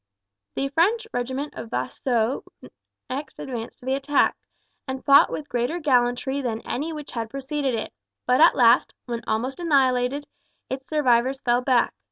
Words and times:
The 0.55 0.69
French 0.69 1.05
regiment 1.13 1.53
of 1.53 1.69
Vaisseaux 1.69 2.43
next 3.07 3.37
advanced 3.37 3.77
to 3.81 3.85
the 3.85 3.93
attack, 3.93 4.35
and 4.87 5.05
fought 5.05 5.31
with 5.31 5.47
greater 5.47 5.77
gallantry 5.77 6.41
than 6.41 6.59
any 6.61 6.91
which 6.91 7.11
had 7.11 7.29
preceded 7.29 7.75
it; 7.75 7.93
but 8.25 8.41
at 8.41 8.55
last, 8.55 8.95
when 9.05 9.21
almost 9.27 9.59
annihilated, 9.59 10.25
its 10.71 10.87
survivors 10.87 11.41
fell 11.41 11.61
back. 11.61 11.93